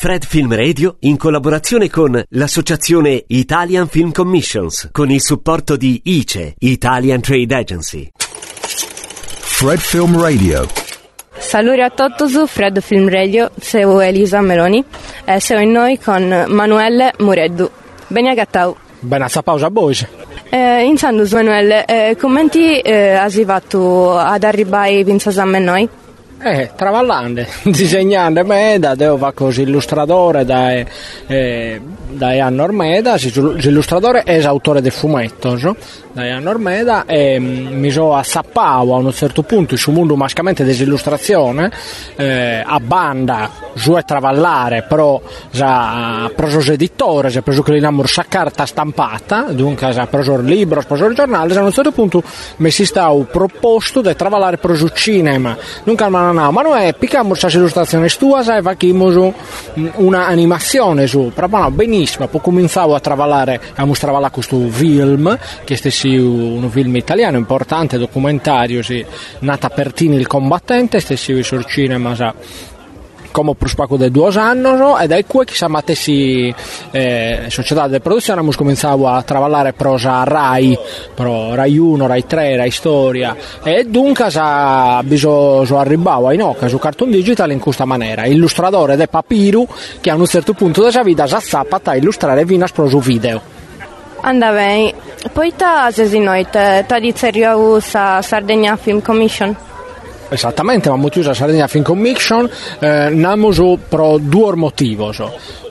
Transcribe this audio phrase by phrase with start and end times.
[0.00, 6.54] Fred Film Radio, in collaborazione con l'associazione Italian Film Commissions, con il supporto di ICE,
[6.60, 8.08] Italian Trade Agency.
[8.16, 10.66] Fred Film Radio.
[11.36, 14.82] Saluti a tutti su Fred Film Radio, sono Elisa Meloni
[15.26, 17.70] e sono in noi con Manuele Mureddu.
[18.06, 18.34] Bene a
[19.00, 19.94] Bene, a pausa a voi.
[20.48, 25.20] Eh, intanto, Manuele, eh, commenti eh, fatto ad arrivare in
[25.56, 25.86] a noi?
[26.42, 30.72] Eh, travallando, disegnando meda, devo fare così illustratore da,
[31.26, 35.76] eh, da anno ormeda, l'illustratore è autore del fumetto, so?
[36.12, 40.64] da anno ormeda e mm, mi sono assappato a un certo punto sul mondo mascamente
[40.64, 41.70] dell'illustrazione,
[42.16, 45.20] eh, a banda, giù e travallare, però
[45.60, 50.80] ha preso editore, ha preso che l'inamor sa carta stampata, dunque ha preso il libro,
[50.80, 52.22] ha preso il giornale, a un certo punto
[52.56, 58.08] mi si sta proposto di travallare preso cinema, dunque no, ma noi picchiamo questa illustrazione
[58.08, 59.34] stua e facciamo
[59.96, 65.76] una animazione su, però no, benissimo, poi cominciavo a travallare, a mostrare questo film, che
[65.76, 69.04] stessi un film italiano importante, documentario, sì,
[69.40, 72.34] nata Pertini il combattente, stessi sul cinema, sa,
[73.30, 74.68] come prospaco de due anni
[75.00, 76.54] ed qui che siamo attesi
[76.90, 80.76] eh, società di produzione abbiamo cominciato a lavorare prosa Rai
[81.14, 83.36] pro Rai 1, Rai 3, Rai Storia.
[83.62, 84.26] E dunque
[85.04, 89.66] bisogna arrivare a Inoca su Cartoon Digital in questa maniera illustratore de Papiru
[90.00, 93.58] che a un certo punto della vita si sappata a illustrare vinas pro su video.
[94.22, 94.52] Anda
[95.32, 99.56] poi ta se noi, ta di serio sa Sardegna Film Commission?
[100.32, 103.50] Esattamente, ma molti usa Sardegna Film Commission eh, namo
[103.88, 105.08] pro due motivi.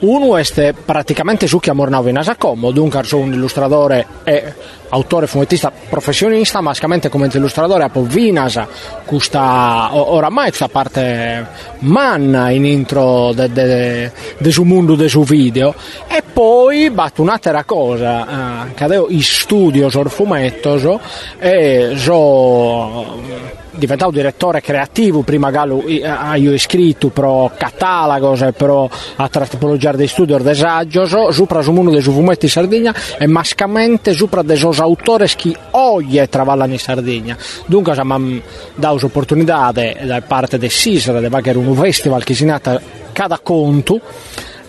[0.02, 4.54] Uno è praticamente su che amor in Asacomo, dunque sono un illustratore e
[4.90, 6.74] autore fumettista professionista, ma
[7.10, 8.68] come illustratore a Vinasa,
[9.06, 11.48] questa oramai questa parte
[11.80, 15.74] manna in intro del de, de, suo mondo, del suo video,
[16.08, 21.00] e poi batto un'altra cosa, eh, che adesso in studio sul fumetto
[21.40, 26.03] e so diventato direttore creativo, prima Gallo eh,
[26.35, 31.89] io scritto pro catalogos e pro altra tipologia di studio e desaggio, sopra su uno
[31.89, 37.38] dei fumetti in Sardegna e mascamente sopra dei autori che oggi travallano in Sardegna.
[37.66, 38.39] Dunque abbiamo
[38.75, 42.79] dato l'opportunità da parte del SISR, di fare un festival che si nata
[43.13, 44.00] cada conto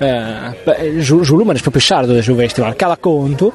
[0.01, 3.53] eh, su Lumen è proprio sardo del suo festival, cada conto.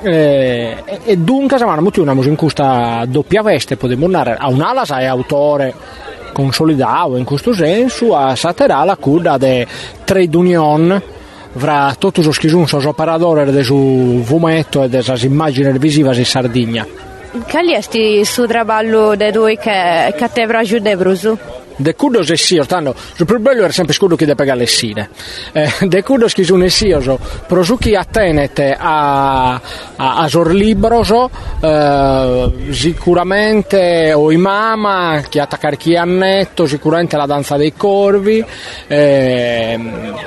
[0.00, 5.74] Eh, e dunque siamo musica in questa doppia veste potremmo andare a un'ala è autore
[6.32, 9.66] consolidato in questo senso a saterà la cura de
[10.04, 11.02] trade union.
[11.50, 16.86] Fra tutti i schizun sono operatori del suo fumetto e delle immagini visive in Sardegna
[17.50, 20.78] Qual è il suo lavoro di che, che te avrà giù
[21.78, 24.66] de kudos e sio stanno il più bello era sempre scudo che de pagare le
[24.66, 25.08] sine.
[25.52, 29.60] Eh, de kudos che sono sioso prosuki attenete a a,
[29.96, 31.30] a sor libroso
[31.60, 38.44] eh, sicuramente o i mama che attaccare chi annetto sicuramente la danza dei corvi
[38.86, 39.80] eh,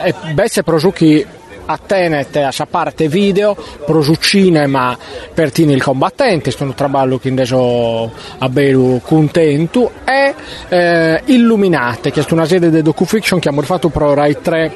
[0.04, 1.26] e besse prosuki
[1.66, 3.56] a Tenet a sa parte video
[3.86, 4.98] pro su cinema
[5.34, 10.34] per tini il combattente un traballo che adesso a bello contento e
[10.70, 14.72] eh, Illuminate che è una serie di docufiction che abbiamo fatto pro Rai 3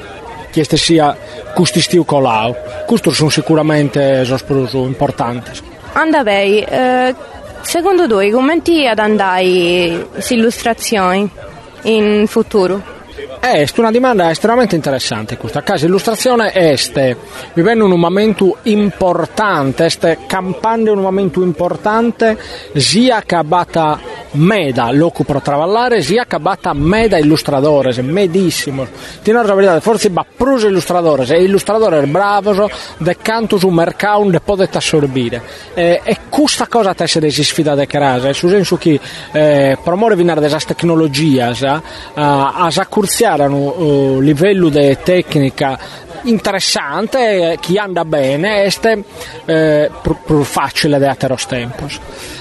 [0.50, 1.16] che sia
[1.54, 2.54] questi stiu colau
[2.86, 5.52] questo sono sicuramente sosproso importante
[5.92, 7.14] Andavei eh,
[7.62, 11.28] secondo voi commenti ad andare illustrazioni
[11.82, 12.95] in futuro?
[13.40, 15.62] È una domanda estremamente interessante questa.
[15.62, 17.16] Casa illustrazione este
[17.54, 22.36] vivendo un momento importante, este campando un momento importante
[22.74, 23.98] sia che abata
[24.36, 28.86] meda l'occupo travallare, sia che abata meda illustratore, medissimo.
[29.22, 34.28] Tino la verità, forse va prus illustratore, se illustratore è bravo, de canto su mercato
[34.28, 35.42] ne potete assorbire.
[35.74, 38.98] Eh, e questa cosa te se si sfida de crase, sul senso che
[39.32, 42.70] eh, promuove vinare delle tecnologie, eh, a, a
[43.18, 45.78] erano uh, livello di tecnica
[46.22, 49.02] interessante, chi anda bene, este
[49.44, 49.90] eh,
[50.24, 51.86] più facile da altro tempo.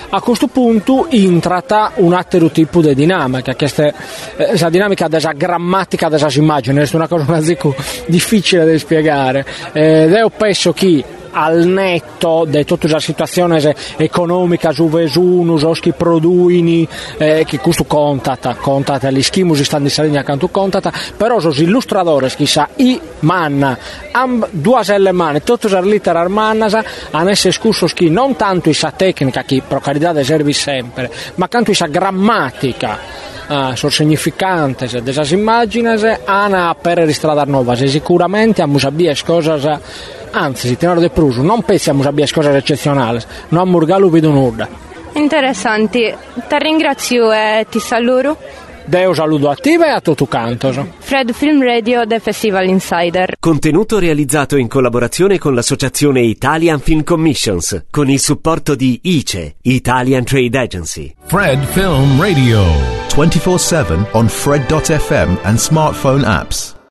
[0.10, 3.94] A questo punto intrata un altro tipo di dinamica, che è
[4.38, 7.25] eh, la dinamica della grammatica della immagini, è una cosa
[8.07, 9.45] difficile da spiegare.
[9.74, 11.04] Eh, io penso che
[11.38, 16.88] al netto di tutta la situazione economica su Vesunus, oschi produini,
[17.18, 22.30] eh, che questo contata, contata, gli schimusi stanno in Sardegna accanto contata, però sono illustratori
[22.30, 23.78] che sa i manna,
[24.12, 26.78] amb due selle mani, tutte le lettere mannas,
[27.12, 31.74] hanno essere scusso che non tanto sa tecnica, che per carità serve sempre, ma tanto
[31.74, 32.98] sa grammatica
[33.48, 35.90] uh, sono significanti delle immagini,
[36.24, 39.80] ana per ristradar nuove, sicuramente a musabie cose,
[40.36, 44.32] anzi, si tenere di pruso, non pensi a musabie cose eccezionali, non a murgalu vedo
[44.32, 44.68] nulla.
[45.14, 48.38] Interessanti, ti ringrazio e ti saluto.
[48.88, 50.72] Deo saluto a te e a tutto canto.
[51.00, 53.36] Fred Film Radio del Festival Insider.
[53.40, 60.24] Contenuto realizzato in collaborazione con l'associazione Italian Film Commissions, con il supporto di ICE, Italian
[60.24, 61.14] Trade Agency.
[61.26, 62.62] Fred Film Radio.
[63.10, 66.75] 24-7 on Fred.fm and smartphone apps.